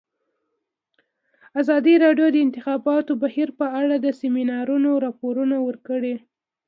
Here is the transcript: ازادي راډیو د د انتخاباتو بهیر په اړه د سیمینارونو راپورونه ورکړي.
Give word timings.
ازادي 1.61 1.95
راډیو 2.03 2.27
د 2.31 2.33
د 2.35 2.37
انتخاباتو 2.45 3.11
بهیر 3.23 3.49
په 3.59 3.65
اړه 3.79 3.95
د 3.99 4.07
سیمینارونو 4.21 4.89
راپورونه 5.05 5.55
ورکړي. 5.67 6.15